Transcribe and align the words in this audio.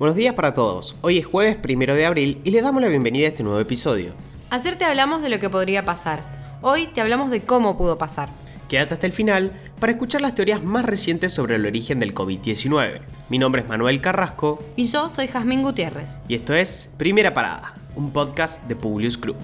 Buenos 0.00 0.16
días 0.16 0.32
para 0.32 0.54
todos. 0.54 0.96
Hoy 1.02 1.18
es 1.18 1.26
jueves 1.26 1.56
primero 1.56 1.94
de 1.94 2.06
abril 2.06 2.40
y 2.42 2.52
les 2.52 2.62
damos 2.62 2.80
la 2.80 2.88
bienvenida 2.88 3.26
a 3.26 3.28
este 3.28 3.42
nuevo 3.42 3.60
episodio. 3.60 4.14
Ayer 4.48 4.76
te 4.76 4.86
hablamos 4.86 5.20
de 5.20 5.28
lo 5.28 5.38
que 5.40 5.50
podría 5.50 5.84
pasar. 5.84 6.20
Hoy 6.62 6.86
te 6.86 7.02
hablamos 7.02 7.30
de 7.30 7.42
cómo 7.42 7.76
pudo 7.76 7.98
pasar. 7.98 8.30
Quédate 8.70 8.94
hasta 8.94 9.04
el 9.04 9.12
final 9.12 9.52
para 9.78 9.92
escuchar 9.92 10.22
las 10.22 10.34
teorías 10.34 10.64
más 10.64 10.86
recientes 10.86 11.34
sobre 11.34 11.56
el 11.56 11.66
origen 11.66 12.00
del 12.00 12.14
COVID-19. 12.14 13.02
Mi 13.28 13.36
nombre 13.36 13.60
es 13.60 13.68
Manuel 13.68 14.00
Carrasco. 14.00 14.64
Y 14.74 14.84
yo 14.84 15.10
soy 15.10 15.26
Jazmín 15.26 15.60
Gutiérrez. 15.60 16.18
Y 16.28 16.34
esto 16.34 16.54
es 16.54 16.90
Primera 16.96 17.34
Parada, 17.34 17.74
un 17.94 18.10
podcast 18.10 18.64
de 18.68 18.76
Publius 18.76 19.18
Club. 19.18 19.36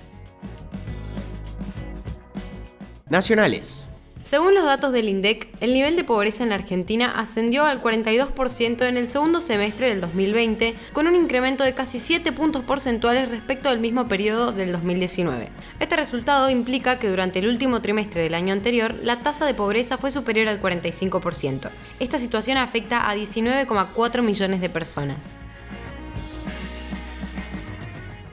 Nacionales. 3.10 3.90
Según 4.26 4.56
los 4.56 4.64
datos 4.64 4.92
del 4.92 5.08
INDEC, 5.08 5.46
el 5.60 5.72
nivel 5.72 5.94
de 5.94 6.02
pobreza 6.02 6.42
en 6.42 6.48
la 6.48 6.56
Argentina 6.56 7.12
ascendió 7.16 7.64
al 7.64 7.80
42% 7.80 8.82
en 8.84 8.96
el 8.96 9.06
segundo 9.06 9.40
semestre 9.40 9.88
del 9.88 10.00
2020, 10.00 10.74
con 10.92 11.06
un 11.06 11.14
incremento 11.14 11.62
de 11.62 11.74
casi 11.74 12.00
7 12.00 12.32
puntos 12.32 12.64
porcentuales 12.64 13.28
respecto 13.28 13.68
al 13.68 13.78
mismo 13.78 14.08
periodo 14.08 14.50
del 14.50 14.72
2019. 14.72 15.48
Este 15.78 15.94
resultado 15.94 16.50
implica 16.50 16.98
que 16.98 17.08
durante 17.08 17.38
el 17.38 17.46
último 17.46 17.82
trimestre 17.82 18.24
del 18.24 18.34
año 18.34 18.52
anterior, 18.52 18.96
la 19.00 19.20
tasa 19.20 19.46
de 19.46 19.54
pobreza 19.54 19.96
fue 19.96 20.10
superior 20.10 20.48
al 20.48 20.60
45%. 20.60 21.70
Esta 22.00 22.18
situación 22.18 22.56
afecta 22.56 23.08
a 23.08 23.14
19,4 23.14 24.22
millones 24.22 24.60
de 24.60 24.68
personas. 24.68 25.45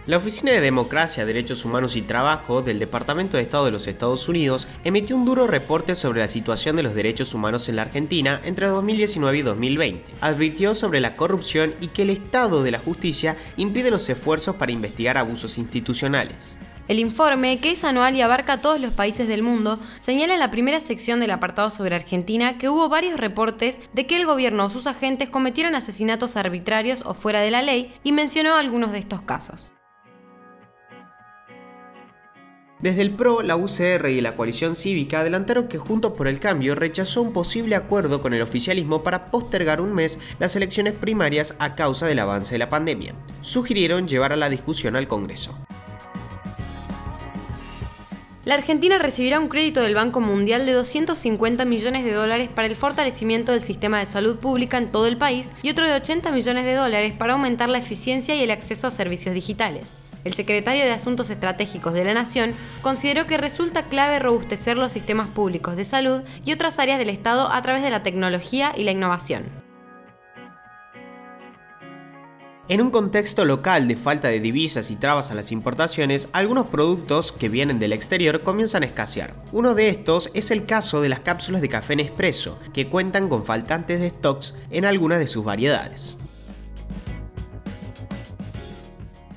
La 0.05 0.17
Oficina 0.17 0.52
de 0.52 0.59
Democracia, 0.59 1.25
Derechos 1.25 1.63
Humanos 1.63 1.95
y 1.95 2.02
Trabajo 2.02 2.62
del 2.62 2.77
Departamento 2.77 3.38
de 3.38 3.43
Estado 3.43 3.63
de 3.63 3.71
los 3.71 3.88
Estados 3.88 4.27
Unidos 4.27 4.67
emitió 4.84 5.16
un 5.16 5.23
duro 5.23 5.48
reporte 5.48 5.95
sobre 5.95 6.20
la 6.20 6.27
situación 6.27 6.76
de 6.76 6.84
los 6.84 6.93
derechos 6.93 7.34
humanos 7.34 7.70
en 7.70 7.77
la 7.77 7.84
Argentina 7.84 8.41
entre 8.43 8.68
2019 8.68 9.37
y 9.37 9.41
2020. 9.43 10.04
Advirtió 10.20 10.76
sobre 10.76 10.99
la 10.99 11.15
corrupción 11.15 11.74
y 11.79 11.87
que 11.87 12.01
el 12.01 12.09
estado 12.09 12.63
de 12.63 12.71
la 12.71 12.79
justicia 12.79 13.37
impide 13.55 13.91
los 13.91 14.09
esfuerzos 14.09 14.57
para 14.57 14.74
investigar 14.74 15.18
abusos 15.18 15.57
institucionales. 15.57 16.57
El 16.90 16.99
informe, 16.99 17.59
que 17.59 17.71
es 17.71 17.85
anual 17.85 18.13
y 18.18 18.21
abarca 18.21 18.59
todos 18.59 18.81
los 18.81 18.91
países 18.91 19.29
del 19.29 19.41
mundo, 19.41 19.79
señala 20.01 20.34
en 20.34 20.41
la 20.41 20.51
primera 20.51 20.81
sección 20.81 21.21
del 21.21 21.31
apartado 21.31 21.71
sobre 21.71 21.96
Argentina 21.96 22.57
que 22.57 22.68
hubo 22.68 22.90
varios 22.90 23.18
reportes 23.18 23.79
de 23.93 24.05
que 24.05 24.18
el 24.18 24.26
gobierno 24.26 24.65
o 24.65 24.70
sus 24.70 24.85
agentes 24.85 25.29
cometieron 25.29 25.76
asesinatos 25.76 26.35
arbitrarios 26.35 27.04
o 27.05 27.13
fuera 27.13 27.40
de 27.40 27.51
la 27.51 27.62
ley 27.62 27.93
y 28.04 28.12
mencionó 28.12 28.57
algunos 28.57 28.91
de 28.91 28.99
estos 28.99 29.21
casos. 29.21 29.71
Desde 32.84 33.01
el 33.01 33.12
PRO, 33.12 33.43
la 33.43 33.55
UCR 33.55 34.09
y 34.09 34.20
la 34.20 34.35
coalición 34.35 34.76
cívica 34.76 35.21
adelantaron 35.21 35.70
que 35.70 35.77
Juntos 35.77 36.12
por 36.17 36.27
el 36.27 36.41
Cambio 36.41 36.76
rechazó 36.76 37.21
un 37.21 37.31
posible 37.31 37.77
acuerdo 37.77 38.21
con 38.21 38.34
el 38.34 38.41
oficialismo 38.41 39.03
para 39.03 39.27
postergar 39.27 39.79
un 39.79 39.93
mes 39.93 40.20
las 40.37 40.57
elecciones 40.57 40.91
primarias 40.91 41.55
a 41.59 41.75
causa 41.75 42.07
del 42.07 42.20
avance 42.20 42.55
de 42.55 42.59
la 42.59 42.67
pandemia. 42.67 43.15
Sugirieron 43.41 44.09
llevar 44.09 44.34
a 44.34 44.35
la 44.35 44.49
discusión 44.49 44.98
al 44.98 45.07
Congreso. 45.07 45.57
La 48.43 48.55
Argentina 48.55 48.97
recibirá 48.97 49.40
un 49.40 49.47
crédito 49.47 49.79
del 49.79 49.95
Banco 49.95 50.20
Mundial 50.20 50.65
de 50.65 50.73
250 50.73 51.63
millones 51.63 52.03
de 52.03 52.12
dólares 52.12 52.49
para 52.53 52.68
el 52.68 52.75
fortalecimiento 52.75 53.53
del 53.53 53.62
sistema 53.62 53.99
de 53.99 54.07
salud 54.07 54.40
pública 54.40 54.77
en 54.77 54.91
todo 54.91 55.07
el 55.07 55.15
país 55.15 55.53
y 55.62 55.70
otro 55.70 55.87
de 55.87 55.93
80 55.93 56.34
millones 56.34 56.65
de 56.65 56.73
dólares 56.73 57.15
para 57.18 57.31
aumentar 57.31 57.70
la 57.70 57.77
eficiencia 57.77 58.35
y 58.35 58.43
el 58.43 58.51
acceso 58.51 58.87
a 58.87 58.91
servicios 58.91 59.34
digitales 59.34 60.02
el 60.24 60.34
secretario 60.34 60.84
de 60.84 60.91
Asuntos 60.91 61.29
Estratégicos 61.29 61.93
de 61.93 62.05
la 62.05 62.13
Nación 62.13 62.54
consideró 62.82 63.27
que 63.27 63.38
resulta 63.38 63.84
clave 63.84 64.19
robustecer 64.19 64.78
los 64.78 64.91
sistemas 64.91 65.28
públicos 65.30 65.75
de 65.75 65.85
salud 65.85 66.22
y 66.46 66.53
otras 66.53 66.80
áreas 66.80 67.00
del 67.00 67.09
Estado 67.09 67.52
a 67.52 67.62
través 67.62 67.84
de 67.84 67.90
la 67.90 68.03
tecnología 68.03 68.74
y 68.75 68.84
la 68.84 68.91
innovación. 68.91 69.63
En 72.70 72.81
un 72.81 72.92
contexto 72.92 73.44
local 73.44 73.90
de 73.90 73.97
falta 73.97 74.30
de 74.30 74.40
divisas 74.40 74.90
y 74.90 74.96
trabas 74.96 75.31
a 75.31 75.36
las 75.36 75.52
importaciones, 75.52 76.30
algunos 76.31 76.68
productos 76.68 77.34
que 77.34 77.50
vienen 77.50 77.78
del 77.78 77.92
exterior 77.92 78.42
comienzan 78.42 78.84
a 78.84 78.86
escasear. 78.86 79.34
Uno 79.52 79.76
de 79.76 79.90
estos 79.90 80.31
es 80.34 80.50
el 80.50 80.66
caso 80.66 81.02
de 81.02 81.09
las 81.09 81.20
cápsulas 81.20 81.62
de 81.62 81.68
café 81.68 81.97
Nespresso, 81.97 82.58
que 82.74 82.88
cuentan 82.88 83.28
con 83.28 83.44
faltantes 83.44 84.00
de 84.00 84.09
stocks 84.09 84.56
en 84.72 84.86
algunas 84.86 85.20
de 85.20 85.28
sus 85.28 85.44
variedades. 85.44 86.18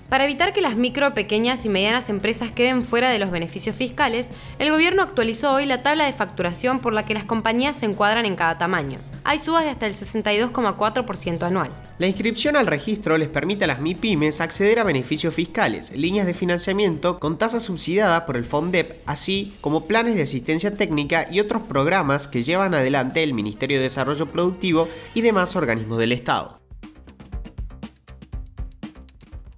Para 0.08 0.24
evitar 0.24 0.52
que 0.52 0.60
las 0.60 0.76
micro, 0.76 1.14
pequeñas 1.14 1.64
y 1.64 1.68
medianas 1.68 2.08
empresas 2.08 2.52
queden 2.52 2.84
fuera 2.84 3.10
de 3.10 3.18
los 3.18 3.32
beneficios 3.32 3.74
fiscales, 3.74 4.30
el 4.60 4.70
gobierno 4.70 5.02
actualizó 5.02 5.52
hoy 5.52 5.66
la 5.66 5.82
tabla 5.82 6.04
de 6.04 6.12
facturación 6.12 6.78
por 6.78 6.92
la 6.92 7.02
que 7.04 7.14
las 7.14 7.24
compañías 7.24 7.76
se 7.76 7.86
encuadran 7.86 8.24
en 8.24 8.36
cada 8.36 8.56
tamaño. 8.56 9.00
Hay 9.24 9.40
subas 9.40 9.64
de 9.64 9.70
hasta 9.70 9.86
el 9.86 9.94
62,4% 9.94 11.42
anual. 11.42 11.70
La 11.98 12.06
inscripción 12.06 12.54
al 12.54 12.68
registro 12.68 13.18
les 13.18 13.28
permite 13.28 13.64
a 13.64 13.66
las 13.66 13.80
MIPIMES 13.80 14.40
acceder 14.40 14.78
a 14.78 14.84
beneficios 14.84 15.34
fiscales, 15.34 15.90
líneas 15.90 16.26
de 16.26 16.34
financiamiento 16.34 17.18
con 17.18 17.36
tasa 17.36 17.58
subsidiada 17.58 18.26
por 18.26 18.36
el 18.36 18.44
FONDEP, 18.44 19.00
así 19.06 19.56
como 19.60 19.86
planes 19.86 20.14
de 20.14 20.22
asistencia 20.22 20.76
técnica 20.76 21.26
y 21.28 21.40
otros 21.40 21.62
programas 21.62 22.28
que 22.28 22.42
llevan 22.42 22.74
adelante 22.74 23.24
el 23.24 23.34
Ministerio 23.34 23.78
de 23.78 23.84
Desarrollo 23.84 24.26
Productivo 24.26 24.88
y 25.14 25.22
demás 25.22 25.56
organismos 25.56 25.98
del 25.98 26.12
Estado 26.12 26.60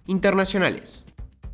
internacionales. 0.08 1.06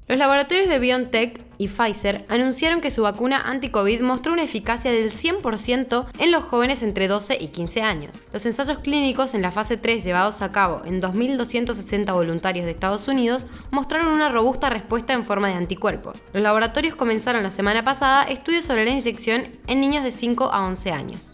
Los 0.06 0.18
laboratorios 0.18 0.68
de 0.68 0.78
BioNTech 0.78 1.40
y 1.56 1.68
Pfizer 1.68 2.26
anunciaron 2.28 2.82
que 2.82 2.90
su 2.90 3.02
vacuna 3.02 3.40
anti-COVID 3.46 4.02
mostró 4.02 4.34
una 4.34 4.42
eficacia 4.42 4.92
del 4.92 5.10
100% 5.10 6.06
en 6.18 6.30
los 6.30 6.44
jóvenes 6.44 6.82
entre 6.82 7.08
12 7.08 7.38
y 7.40 7.48
15 7.48 7.80
años. 7.80 8.24
Los 8.30 8.44
ensayos 8.44 8.80
clínicos 8.80 9.32
en 9.34 9.40
la 9.40 9.50
fase 9.50 9.78
3 9.78 10.04
llevados 10.04 10.42
a 10.42 10.52
cabo 10.52 10.82
en 10.84 11.00
2.260 11.00 12.12
voluntarios 12.12 12.66
de 12.66 12.72
Estados 12.72 13.08
Unidos 13.08 13.46
mostraron 13.70 14.12
una 14.12 14.28
robusta 14.28 14.68
respuesta 14.68 15.14
en 15.14 15.24
forma 15.24 15.48
de 15.48 15.54
anticuerpos. 15.54 16.22
Los 16.34 16.42
laboratorios 16.42 16.96
comenzaron 16.96 17.42
la 17.42 17.50
semana 17.50 17.82
pasada 17.82 18.24
estudios 18.24 18.66
sobre 18.66 18.84
la 18.84 18.90
inyección 18.90 19.44
en 19.66 19.80
niños 19.80 20.04
de 20.04 20.12
5 20.12 20.52
a 20.52 20.66
11 20.66 20.92
años. 20.92 21.33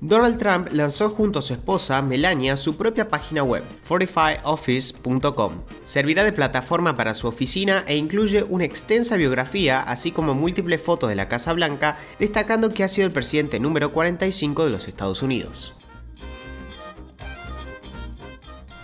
Donald 0.00 0.38
Trump 0.38 0.68
lanzó 0.72 1.10
junto 1.10 1.40
a 1.40 1.42
su 1.42 1.52
esposa, 1.52 2.00
Melania, 2.00 2.56
su 2.56 2.76
propia 2.76 3.10
página 3.10 3.42
web, 3.42 3.62
fortifyoffice.com. 3.82 5.52
Servirá 5.84 6.24
de 6.24 6.32
plataforma 6.32 6.96
para 6.96 7.12
su 7.12 7.28
oficina 7.28 7.84
e 7.86 7.96
incluye 7.96 8.42
una 8.44 8.64
extensa 8.64 9.16
biografía, 9.16 9.80
así 9.80 10.10
como 10.10 10.34
múltiples 10.34 10.80
fotos 10.80 11.10
de 11.10 11.16
la 11.16 11.28
Casa 11.28 11.52
Blanca, 11.52 11.98
destacando 12.18 12.70
que 12.70 12.82
ha 12.82 12.88
sido 12.88 13.06
el 13.06 13.12
presidente 13.12 13.60
número 13.60 13.92
45 13.92 14.64
de 14.64 14.70
los 14.70 14.88
Estados 14.88 15.22
Unidos. 15.22 15.79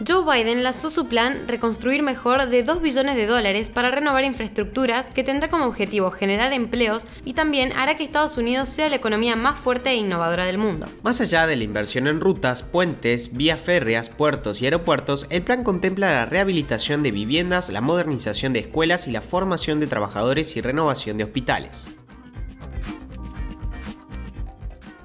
Joe 0.04 0.24
Biden 0.24 0.62
lanzó 0.62 0.90
su 0.90 1.06
plan 1.06 1.48
reconstruir 1.48 2.02
mejor 2.02 2.46
de 2.50 2.62
2 2.62 2.82
billones 2.82 3.16
de 3.16 3.26
dólares 3.26 3.70
para 3.70 3.90
renovar 3.90 4.24
infraestructuras 4.24 5.10
que 5.10 5.24
tendrá 5.24 5.48
como 5.48 5.64
objetivo 5.64 6.10
generar 6.10 6.52
empleos 6.52 7.06
y 7.24 7.32
también 7.32 7.72
hará 7.72 7.96
que 7.96 8.04
Estados 8.04 8.36
Unidos 8.36 8.68
sea 8.68 8.90
la 8.90 8.96
economía 8.96 9.36
más 9.36 9.58
fuerte 9.58 9.90
e 9.90 9.96
innovadora 9.96 10.44
del 10.44 10.58
mundo. 10.58 10.86
Más 11.02 11.22
allá 11.22 11.46
de 11.46 11.56
la 11.56 11.64
inversión 11.64 12.08
en 12.08 12.20
rutas, 12.20 12.62
puentes, 12.62 13.34
vías 13.34 13.58
férreas, 13.58 14.10
puertos 14.10 14.60
y 14.60 14.66
aeropuertos, 14.66 15.26
el 15.30 15.42
plan 15.42 15.64
contempla 15.64 16.10
la 16.10 16.26
rehabilitación 16.26 17.02
de 17.02 17.12
viviendas, 17.12 17.70
la 17.70 17.80
modernización 17.80 18.52
de 18.52 18.60
escuelas 18.60 19.08
y 19.08 19.12
la 19.12 19.22
formación 19.22 19.80
de 19.80 19.86
trabajadores 19.86 20.56
y 20.58 20.60
renovación 20.60 21.16
de 21.16 21.24
hospitales. 21.24 21.88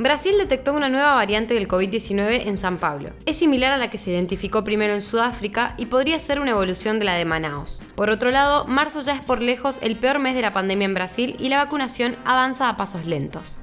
Brasil 0.04 0.36
detectó 0.38 0.74
una 0.74 0.90
nueva 0.90 1.14
variante 1.14 1.54
del 1.54 1.68
COVID-19 1.68 2.48
en 2.48 2.58
San 2.58 2.78
Pablo. 2.78 3.10
Es 3.26 3.38
similar 3.38 3.72
a 3.72 3.78
la 3.78 3.90
que 3.90 3.98
se 3.98 4.12
identificó 4.12 4.64
primero 4.64 4.94
en 4.94 5.02
Sudáfrica 5.02 5.76
y 5.78 5.88
podría 5.88 6.18
ser 6.20 6.40
una 6.40 6.52
evolución 6.52 7.00
de 7.00 7.06
la 7.06 7.16
de 7.16 7.26
Manaus. 7.26 7.82
Por 7.96 8.10
otro 8.10 8.32
lado, 8.32 8.66
marzo 8.66 9.02
ya 9.02 9.14
es 9.14 9.22
por 9.22 9.42
lejos 9.42 9.80
el 9.82 9.96
peor 9.96 10.20
mes 10.20 10.36
de 10.36 10.42
la 10.42 10.54
pandemia 10.54 10.86
en 10.86 10.94
Brasil 10.94 11.36
y 11.40 11.50
la 11.50 11.58
vacunación 11.58 12.16
avanza 12.26 12.70
a 12.70 12.78
pasos 12.78 13.06
lentos. 13.06 13.60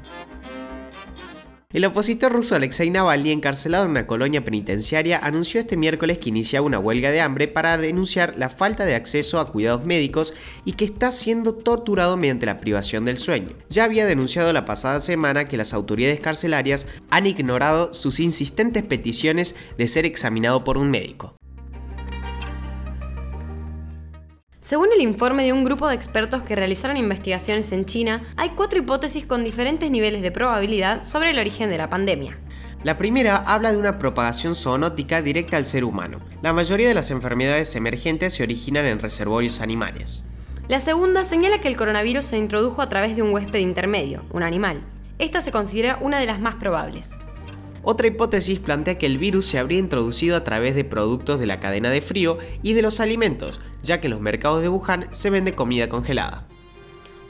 El 1.70 1.84
opositor 1.84 2.32
ruso 2.32 2.56
Alexei 2.56 2.88
Navalny, 2.88 3.30
encarcelado 3.30 3.84
en 3.84 3.90
una 3.90 4.06
colonia 4.06 4.42
penitenciaria, 4.42 5.18
anunció 5.18 5.60
este 5.60 5.76
miércoles 5.76 6.16
que 6.16 6.30
iniciaba 6.30 6.66
una 6.66 6.78
huelga 6.78 7.10
de 7.10 7.20
hambre 7.20 7.46
para 7.46 7.76
denunciar 7.76 8.38
la 8.38 8.48
falta 8.48 8.86
de 8.86 8.94
acceso 8.94 9.38
a 9.38 9.52
cuidados 9.52 9.84
médicos 9.84 10.32
y 10.64 10.72
que 10.72 10.86
está 10.86 11.12
siendo 11.12 11.52
torturado 11.54 12.16
mediante 12.16 12.46
la 12.46 12.56
privación 12.56 13.04
del 13.04 13.18
sueño. 13.18 13.50
Ya 13.68 13.84
había 13.84 14.06
denunciado 14.06 14.50
la 14.54 14.64
pasada 14.64 14.98
semana 15.00 15.44
que 15.44 15.58
las 15.58 15.74
autoridades 15.74 16.20
carcelarias 16.20 16.86
han 17.10 17.26
ignorado 17.26 17.92
sus 17.92 18.18
insistentes 18.18 18.86
peticiones 18.86 19.54
de 19.76 19.88
ser 19.88 20.06
examinado 20.06 20.64
por 20.64 20.78
un 20.78 20.90
médico. 20.90 21.34
Según 24.68 24.88
el 24.94 25.00
informe 25.00 25.44
de 25.44 25.54
un 25.54 25.64
grupo 25.64 25.88
de 25.88 25.94
expertos 25.94 26.42
que 26.42 26.54
realizaron 26.54 26.98
investigaciones 26.98 27.72
en 27.72 27.86
China, 27.86 28.26
hay 28.36 28.50
cuatro 28.50 28.78
hipótesis 28.78 29.24
con 29.24 29.42
diferentes 29.42 29.90
niveles 29.90 30.20
de 30.20 30.30
probabilidad 30.30 31.04
sobre 31.04 31.30
el 31.30 31.38
origen 31.38 31.70
de 31.70 31.78
la 31.78 31.88
pandemia. 31.88 32.38
La 32.84 32.98
primera 32.98 33.38
habla 33.38 33.72
de 33.72 33.78
una 33.78 33.98
propagación 33.98 34.54
zoonótica 34.54 35.22
directa 35.22 35.56
al 35.56 35.64
ser 35.64 35.84
humano. 35.84 36.20
La 36.42 36.52
mayoría 36.52 36.86
de 36.86 36.92
las 36.92 37.10
enfermedades 37.10 37.74
emergentes 37.76 38.34
se 38.34 38.42
originan 38.42 38.84
en 38.84 38.98
reservorios 38.98 39.62
animales. 39.62 40.26
La 40.68 40.80
segunda 40.80 41.24
señala 41.24 41.60
que 41.60 41.68
el 41.68 41.78
coronavirus 41.78 42.26
se 42.26 42.36
introdujo 42.36 42.82
a 42.82 42.90
través 42.90 43.16
de 43.16 43.22
un 43.22 43.32
huésped 43.32 43.60
intermedio, 43.60 44.22
un 44.32 44.42
animal. 44.42 44.82
Esta 45.18 45.40
se 45.40 45.50
considera 45.50 45.96
una 46.02 46.18
de 46.18 46.26
las 46.26 46.40
más 46.40 46.56
probables. 46.56 47.12
Otra 47.90 48.06
hipótesis 48.06 48.58
plantea 48.58 48.98
que 48.98 49.06
el 49.06 49.16
virus 49.16 49.46
se 49.46 49.58
habría 49.58 49.78
introducido 49.78 50.36
a 50.36 50.44
través 50.44 50.74
de 50.74 50.84
productos 50.84 51.40
de 51.40 51.46
la 51.46 51.58
cadena 51.58 51.88
de 51.88 52.02
frío 52.02 52.36
y 52.62 52.74
de 52.74 52.82
los 52.82 53.00
alimentos, 53.00 53.62
ya 53.82 53.98
que 53.98 54.08
en 54.08 54.10
los 54.10 54.20
mercados 54.20 54.60
de 54.60 54.68
Wuhan 54.68 55.08
se 55.12 55.30
vende 55.30 55.54
comida 55.54 55.88
congelada. 55.88 56.46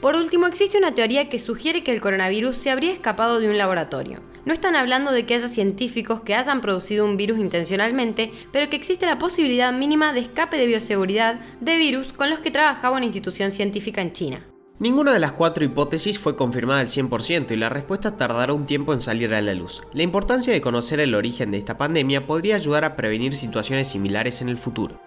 Por 0.01 0.17
último, 0.17 0.47
existe 0.47 0.77
una 0.77 0.93
teoría 0.93 1.29
que 1.29 1.39
sugiere 1.39 1.81
que 1.81 1.93
el 1.93 2.01
coronavirus 2.01 2.57
se 2.57 2.71
habría 2.71 2.91
escapado 2.91 3.39
de 3.39 3.47
un 3.47 3.57
laboratorio. 3.57 4.19
No 4.43 4.51
están 4.51 4.75
hablando 4.75 5.13
de 5.13 5.25
que 5.25 5.35
haya 5.35 5.47
científicos 5.47 6.23
que 6.23 6.35
hayan 6.35 6.59
producido 6.59 7.05
un 7.05 7.15
virus 7.15 7.39
intencionalmente, 7.39 8.33
pero 8.51 8.69
que 8.69 8.75
existe 8.75 9.05
la 9.05 9.17
posibilidad 9.17 9.71
mínima 9.71 10.11
de 10.11 10.19
escape 10.19 10.57
de 10.57 10.67
bioseguridad 10.67 11.39
de 11.61 11.77
virus 11.77 12.11
con 12.11 12.29
los 12.29 12.39
que 12.41 12.51
trabajaba 12.51 12.97
una 12.97 13.05
institución 13.05 13.51
científica 13.51 14.01
en 14.01 14.11
China. 14.11 14.45
Ninguna 14.79 15.11
de 15.11 15.19
las 15.19 15.33
cuatro 15.33 15.65
hipótesis 15.65 16.17
fue 16.17 16.37
confirmada 16.37 16.79
al 16.79 16.87
100% 16.87 17.51
y 17.51 17.57
la 17.57 17.67
respuesta 17.67 18.15
tardará 18.15 18.53
un 18.53 18.65
tiempo 18.65 18.93
en 18.93 19.01
salir 19.01 19.33
a 19.33 19.41
la 19.41 19.53
luz. 19.53 19.81
La 19.91 20.03
importancia 20.03 20.53
de 20.53 20.61
conocer 20.61 21.01
el 21.01 21.15
origen 21.15 21.51
de 21.51 21.57
esta 21.57 21.77
pandemia 21.77 22.25
podría 22.25 22.55
ayudar 22.55 22.85
a 22.85 22.95
prevenir 22.95 23.33
situaciones 23.33 23.89
similares 23.89 24.41
en 24.41 24.47
el 24.47 24.55
futuro. 24.55 24.97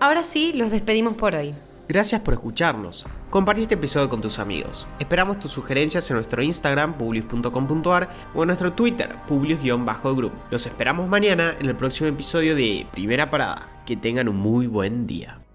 Ahora 0.00 0.24
sí, 0.24 0.52
los 0.54 0.72
despedimos 0.72 1.14
por 1.14 1.36
hoy. 1.36 1.54
Gracias 1.88 2.20
por 2.20 2.34
escucharnos. 2.34 3.06
Compartí 3.30 3.62
este 3.62 3.74
episodio 3.76 4.08
con 4.08 4.20
tus 4.20 4.40
amigos. 4.40 4.88
Esperamos 4.98 5.38
tus 5.38 5.52
sugerencias 5.52 6.10
en 6.10 6.16
nuestro 6.16 6.42
Instagram, 6.42 6.98
publius.com.ar 6.98 8.08
o 8.34 8.42
en 8.42 8.46
nuestro 8.48 8.72
Twitter, 8.72 9.14
publius-group. 9.28 10.32
Los 10.50 10.66
esperamos 10.66 11.08
mañana 11.08 11.54
en 11.60 11.66
el 11.66 11.76
próximo 11.76 12.08
episodio 12.08 12.56
de 12.56 12.88
Primera 12.90 13.30
Parada. 13.30 13.68
Que 13.86 13.96
tengan 13.96 14.28
un 14.28 14.36
muy 14.36 14.66
buen 14.66 15.06
día. 15.06 15.45